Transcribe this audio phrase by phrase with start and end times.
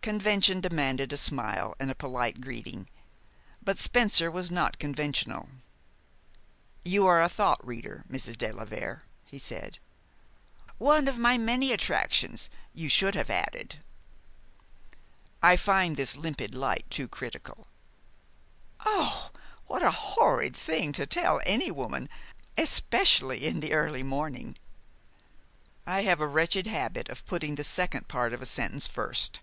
[0.00, 2.86] Convention demanded a smile and a polite greeting;
[3.60, 5.48] but Spencer was not conventional.
[6.84, 8.38] "You are a thought reader, Mrs.
[8.38, 9.78] de la Vere," he said.
[10.78, 13.80] "'One of my many attractions,' you should have added."
[15.42, 17.66] "I find this limpid light too critical."
[18.86, 19.30] "Oh,
[19.66, 22.08] what a horrid thing to tell any woman,
[22.56, 24.56] especially in the early morning!"
[25.84, 29.40] "I have a wretched habit of putting the second part of a sentence first.